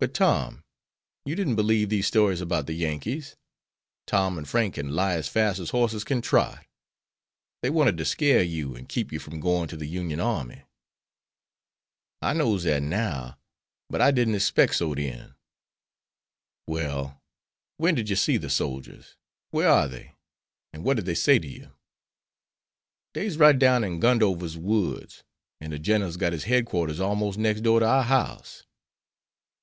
"But, 0.00 0.14
Tom, 0.14 0.64
you 1.24 1.36
didn't 1.36 1.54
believe 1.54 1.88
these 1.88 2.08
stories 2.08 2.40
about 2.40 2.66
the 2.66 2.72
Yankees. 2.72 3.36
Tom 4.04 4.36
and 4.36 4.48
Frank 4.48 4.74
can 4.74 4.96
lie 4.96 5.12
as 5.14 5.28
fast 5.28 5.60
as 5.60 5.70
horses 5.70 6.02
can 6.02 6.20
trot. 6.20 6.66
They 7.62 7.70
wanted 7.70 7.96
to 7.98 8.04
scare 8.04 8.42
you, 8.42 8.74
and 8.74 8.88
keep 8.88 9.12
you 9.12 9.20
from 9.20 9.38
going 9.38 9.68
to 9.68 9.76
the 9.76 9.86
Union 9.86 10.18
army." 10.18 10.62
"I 12.20 12.32
knows 12.32 12.64
dat 12.64 12.82
now, 12.82 13.38
but 13.88 14.00
I 14.00 14.10
didn't 14.10 14.40
'spect 14.40 14.74
so 14.74 14.92
den." 14.92 15.36
"Well, 16.66 17.22
when 17.76 17.94
did 17.94 18.10
you 18.10 18.16
see 18.16 18.38
the 18.38 18.50
soldiers? 18.50 19.14
Where 19.52 19.68
are 19.68 19.86
they? 19.86 20.16
And 20.72 20.82
what 20.82 20.96
did 20.96 21.06
they 21.06 21.14
say 21.14 21.38
to 21.38 21.46
you?" 21.48 21.70
"Dey's 23.14 23.38
right 23.38 23.56
down 23.56 23.84
in 23.84 24.00
Gundover's 24.00 24.58
woods. 24.58 25.22
An' 25.60 25.70
de 25.70 25.78
Gineral's 25.78 26.16
got 26.16 26.32
his 26.32 26.42
headquarters 26.42 26.98
almos' 26.98 27.36
next 27.38 27.60
door 27.60 27.78
to 27.78 27.86
our 27.86 28.02
house." 28.02 28.64